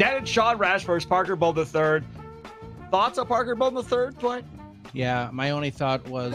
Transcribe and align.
That 0.00 0.22
is 0.22 0.30
Sean 0.30 0.56
Rashford, 0.56 1.06
Parker 1.06 1.36
Bohn 1.36 1.54
the 1.54 1.66
third. 1.66 2.06
Thoughts 2.90 3.18
on 3.18 3.26
Parker 3.26 3.54
Bohn 3.54 3.74
the 3.74 3.82
third, 3.82 4.18
Dwight? 4.18 4.46
Yeah, 4.94 5.28
my 5.30 5.50
only 5.50 5.68
thought 5.68 6.08
was, 6.08 6.34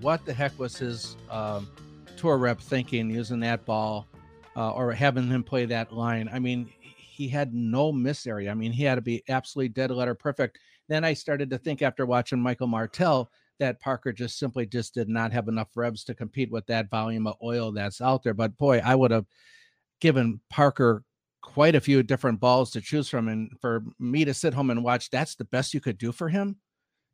what 0.00 0.24
the 0.24 0.32
heck 0.32 0.56
was 0.56 0.76
his 0.76 1.16
um, 1.28 1.68
tour 2.16 2.38
rep 2.38 2.60
thinking 2.60 3.10
using 3.10 3.40
that 3.40 3.64
ball 3.64 4.06
uh, 4.54 4.70
or 4.70 4.92
having 4.92 5.26
him 5.26 5.42
play 5.42 5.64
that 5.64 5.92
line? 5.92 6.30
I 6.32 6.38
mean, 6.38 6.70
he 6.78 7.26
had 7.26 7.52
no 7.52 7.90
miss 7.90 8.28
area. 8.28 8.52
I 8.52 8.54
mean, 8.54 8.70
he 8.70 8.84
had 8.84 8.94
to 8.94 9.00
be 9.00 9.24
absolutely 9.28 9.70
dead 9.70 9.90
letter 9.90 10.14
perfect. 10.14 10.60
Then 10.88 11.04
I 11.04 11.14
started 11.14 11.50
to 11.50 11.58
think 11.58 11.82
after 11.82 12.06
watching 12.06 12.40
Michael 12.40 12.68
Martell 12.68 13.28
that 13.58 13.80
Parker 13.80 14.12
just 14.12 14.38
simply 14.38 14.66
just 14.66 14.94
did 14.94 15.08
not 15.08 15.32
have 15.32 15.48
enough 15.48 15.70
revs 15.74 16.04
to 16.04 16.14
compete 16.14 16.52
with 16.52 16.64
that 16.66 16.90
volume 16.90 17.26
of 17.26 17.34
oil 17.42 17.72
that's 17.72 18.00
out 18.00 18.22
there. 18.22 18.34
But 18.34 18.56
boy, 18.56 18.80
I 18.84 18.94
would 18.94 19.10
have 19.10 19.26
given 20.00 20.40
Parker 20.48 21.02
quite 21.46 21.76
a 21.76 21.80
few 21.80 22.02
different 22.02 22.40
balls 22.40 22.72
to 22.72 22.80
choose 22.80 23.08
from. 23.08 23.28
And 23.28 23.50
for 23.60 23.84
me 24.00 24.24
to 24.24 24.34
sit 24.34 24.52
home 24.52 24.68
and 24.68 24.82
watch, 24.82 25.08
that's 25.10 25.36
the 25.36 25.44
best 25.44 25.72
you 25.72 25.80
could 25.80 25.96
do 25.96 26.10
for 26.10 26.28
him. 26.28 26.56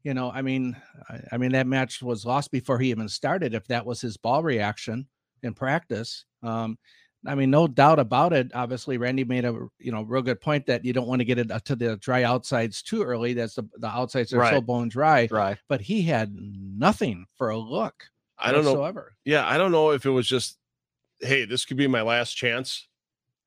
You 0.05 0.15
know, 0.15 0.33
I 0.33 0.41
mean, 0.41 0.75
I, 1.09 1.21
I 1.33 1.37
mean, 1.37 1.53
that 1.53 1.67
match 1.67 2.03
was 2.03 2.25
lost 2.25 2.51
before 2.51 2.79
he 2.79 2.91
even 2.91 3.09
started. 3.09 3.55
If 3.55 3.69
that 3.69 3.85
was 3.85 4.01
his 4.01 4.17
ball 4.17 4.43
reaction 4.43 5.07
in 5.43 5.53
practice, 5.53 6.25
um, 6.43 6.79
I 7.27 7.35
mean, 7.37 7.51
no 7.51 7.69
doubt 7.69 7.99
about 8.01 8.33
it. 8.33 8.51
Obviously, 8.55 8.97
Randy 8.97 9.23
made 9.23 9.45
a 9.45 9.69
you 9.79 9.93
know 9.93 10.03
real 10.03 10.23
good 10.23 10.41
point 10.41 10.67
that 10.67 10.85
you 10.85 10.93
don't 10.93 11.07
want 11.07 11.21
to 11.21 11.25
get 11.25 11.39
it 11.39 11.53
uh, 11.53 11.61
to 11.67 11.77
the 11.77 11.97
dry 11.99 12.25
outsides 12.25 12.83
too 12.83 13.03
early. 13.05 13.35
That's 13.35 13.55
the 13.55 13.69
the 13.77 13.87
outsides 13.87 14.33
are 14.33 14.39
Right. 14.39 14.55
so 14.55 14.61
bone 14.61 14.89
dry. 14.89 15.29
Right. 15.31 15.59
But 15.69 15.83
he 15.83 16.03
had 16.03 16.35
nothing 16.35 17.27
for 17.37 17.51
a 17.51 17.59
look. 17.59 17.95
I 18.39 18.51
don't 18.51 18.65
know. 18.65 18.93
Yeah, 19.25 19.47
I 19.47 19.57
don't 19.57 19.71
know 19.71 19.93
if 19.93 20.05
it 20.05 20.11
was 20.11 20.27
just, 20.27 20.59
hey, 21.21 21.45
this 21.45 21.65
could 21.65 21.77
be 21.77 21.87
my 21.87 22.03
last 22.03 22.33
chance 22.33 22.89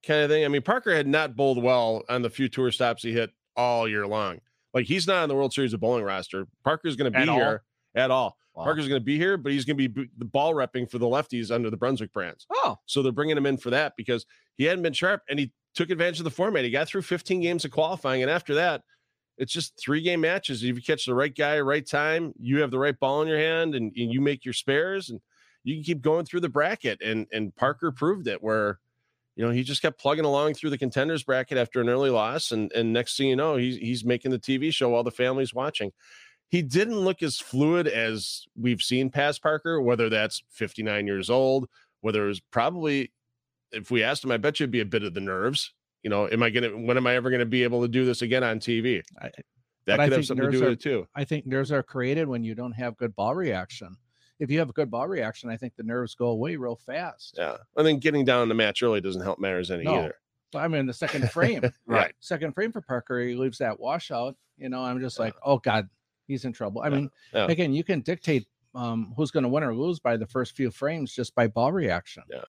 kind 0.05 0.21
of 0.21 0.29
thing. 0.29 0.45
I 0.45 0.47
mean, 0.47 0.61
Parker 0.61 0.95
had 0.95 1.07
not 1.07 1.35
bowled 1.35 1.61
well 1.61 2.03
on 2.09 2.21
the 2.21 2.29
few 2.29 2.47
tour 2.49 2.71
stops 2.71 3.03
he 3.03 3.11
hit 3.11 3.31
all 3.55 3.87
year 3.87 4.05
long. 4.07 4.39
Like 4.73 4.85
he's 4.85 5.07
not 5.07 5.23
on 5.23 5.29
the 5.29 5.35
World 5.35 5.53
Series 5.53 5.73
of 5.73 5.79
Bowling 5.79 6.03
roster. 6.03 6.47
Parker's 6.63 6.95
going 6.95 7.11
to 7.11 7.17
be 7.17 7.23
At 7.23 7.29
all? 7.29 7.37
here 7.37 7.63
at 7.95 8.11
all. 8.11 8.37
Wow. 8.53 8.63
Parker's 8.65 8.87
going 8.87 8.99
to 9.01 9.05
be 9.05 9.17
here, 9.17 9.37
but 9.37 9.51
he's 9.51 9.65
going 9.65 9.77
to 9.77 9.89
be 9.89 10.09
the 10.17 10.25
ball 10.25 10.53
repping 10.53 10.89
for 10.89 10.97
the 10.97 11.05
lefties 11.05 11.49
under 11.51 11.69
the 11.69 11.77
Brunswick 11.77 12.11
brands. 12.13 12.45
Oh, 12.51 12.77
So 12.85 13.01
they're 13.01 13.11
bringing 13.11 13.37
him 13.37 13.45
in 13.45 13.57
for 13.57 13.69
that 13.71 13.93
because 13.97 14.25
he 14.55 14.63
hadn't 14.65 14.83
been 14.83 14.93
sharp 14.93 15.21
and 15.29 15.39
he 15.39 15.51
took 15.73 15.89
advantage 15.89 16.19
of 16.19 16.23
the 16.23 16.31
format. 16.31 16.63
He 16.63 16.71
got 16.71 16.87
through 16.87 17.01
15 17.01 17.41
games 17.41 17.65
of 17.65 17.71
qualifying. 17.71 18.21
And 18.21 18.31
after 18.31 18.53
that, 18.55 18.81
it's 19.37 19.51
just 19.51 19.77
three 19.77 20.01
game 20.01 20.21
matches. 20.21 20.63
If 20.63 20.75
you 20.75 20.81
catch 20.81 21.05
the 21.05 21.13
right 21.15 21.35
guy, 21.35 21.59
right 21.59 21.85
time, 21.85 22.33
you 22.39 22.61
have 22.61 22.71
the 22.71 22.79
right 22.79 22.97
ball 22.97 23.21
in 23.21 23.27
your 23.27 23.39
hand 23.39 23.75
and, 23.75 23.91
and 23.97 24.11
you 24.13 24.21
make 24.21 24.45
your 24.45 24.53
spares 24.53 25.09
and 25.09 25.19
you 25.65 25.75
can 25.75 25.83
keep 25.83 26.01
going 26.01 26.23
through 26.25 26.39
the 26.39 26.47
bracket. 26.49 27.01
And 27.01 27.27
and 27.33 27.53
Parker 27.55 27.91
proved 27.91 28.27
it 28.27 28.41
where, 28.41 28.79
you 29.35 29.43
know, 29.45 29.51
he 29.51 29.63
just 29.63 29.81
kept 29.81 29.99
plugging 29.99 30.25
along 30.25 30.53
through 30.53 30.69
the 30.69 30.77
contenders 30.77 31.23
bracket 31.23 31.57
after 31.57 31.81
an 31.81 31.89
early 31.89 32.09
loss. 32.09 32.51
And 32.51 32.71
and 32.73 32.93
next 32.93 33.17
thing 33.17 33.27
you 33.27 33.35
know, 33.35 33.55
he's 33.57 33.77
he's 33.77 34.05
making 34.05 34.31
the 34.31 34.39
TV 34.39 34.73
show 34.73 34.89
while 34.89 35.03
the 35.03 35.11
family's 35.11 35.53
watching. 35.53 35.91
He 36.49 36.61
didn't 36.61 36.99
look 36.99 37.21
as 37.23 37.39
fluid 37.39 37.87
as 37.87 38.43
we've 38.55 38.81
seen 38.81 39.09
past 39.09 39.41
Parker, 39.41 39.81
whether 39.81 40.09
that's 40.09 40.43
59 40.51 41.07
years 41.07 41.29
old, 41.29 41.67
whether 42.01 42.23
it 42.25 42.27
was 42.27 42.39
probably 42.39 43.11
if 43.71 43.91
we 43.91 44.03
asked 44.03 44.23
him, 44.23 44.31
I 44.31 44.37
bet 44.37 44.59
you 44.59 44.63
it'd 44.65 44.71
be 44.71 44.79
a 44.79 44.85
bit 44.85 45.03
of 45.03 45.13
the 45.13 45.21
nerves. 45.21 45.73
You 46.03 46.09
know, 46.11 46.27
am 46.29 46.43
I 46.43 46.49
gonna 46.51 46.69
when 46.69 46.97
am 46.97 47.07
I 47.07 47.15
ever 47.15 47.29
gonna 47.31 47.45
be 47.45 47.63
able 47.63 47.81
to 47.81 47.87
do 47.87 48.05
this 48.05 48.21
again 48.21 48.43
on 48.43 48.59
TV? 48.59 49.01
I- 49.21 49.31
That 49.87 49.99
could 49.99 50.13
have 50.13 50.25
something 50.25 50.45
to 50.45 50.51
do 50.51 50.59
nerves 50.59 50.61
with 50.61 50.69
are- 50.69 50.73
it 50.73 50.79
too. 50.79 51.07
I 51.15 51.25
think 51.25 51.45
nerves 51.45 51.71
are 51.71 51.83
created 51.83 52.27
when 52.27 52.43
you 52.43 52.55
don't 52.55 52.71
have 52.71 52.95
good 52.97 53.15
ball 53.15 53.35
reaction. 53.35 53.97
If 54.39 54.51
you 54.51 54.59
have 54.59 54.69
a 54.69 54.73
good 54.73 54.91
ball 54.91 55.07
reaction, 55.07 55.49
I 55.49 55.57
think 55.57 55.75
the 55.75 55.83
nerves 55.83 56.13
go 56.15 56.27
away 56.27 56.55
real 56.57 56.75
fast. 56.75 57.35
Yeah. 57.37 57.57
And 57.77 57.85
then 57.87 57.99
getting 57.99 58.25
down 58.25 58.43
in 58.43 58.49
the 58.49 58.55
match 58.55 58.83
early 58.83 58.99
doesn't 59.01 59.21
help 59.21 59.39
matters 59.39 59.71
any 59.71 59.83
No. 59.83 59.95
either. 59.95 60.15
So 60.53 60.59
I 60.59 60.67
mean, 60.67 60.85
the 60.85 60.93
second 60.93 61.29
frame, 61.31 61.63
right. 61.85 62.13
second 62.19 62.53
frame 62.53 62.71
for 62.71 62.81
Parker, 62.81 63.19
he 63.21 63.35
leaves 63.35 63.57
that 63.59 63.79
washout. 63.79 64.35
You 64.57 64.69
know, 64.69 64.81
I'm 64.81 64.99
just 64.99 65.19
like, 65.19 65.33
oh 65.43 65.57
God, 65.59 65.87
he's 66.27 66.45
in 66.45 66.53
trouble. 66.53 66.81
I 66.81 66.89
mean, 66.89 67.09
Yeah. 67.33 67.47
again, 67.47 67.73
you 67.73 67.83
can 67.83 68.01
dictate 68.01 68.47
um, 68.73 69.13
who's 69.15 69.31
going 69.31 69.43
to 69.43 69.49
win 69.49 69.63
or 69.63 69.73
lose 69.73 69.99
by 70.01 70.17
the 70.17 70.27
first 70.27 70.53
few 70.55 70.69
frames 70.69 71.13
just 71.13 71.33
by 71.33 71.47
ball 71.47 71.71
reaction. 71.71 72.23
Yeah. 72.29 72.39